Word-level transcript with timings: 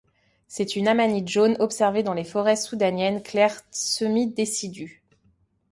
C'est 0.47 0.75
une 0.75 0.87
amanite 0.87 1.27
jaune 1.27 1.55
observée 1.59 2.01
dans 2.01 2.15
les 2.15 2.23
forêts 2.23 2.55
soudaniennes 2.55 3.21
claires 3.21 3.61
semi-décidues. 3.69 5.03